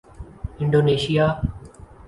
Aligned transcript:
Indonesia 0.59 1.25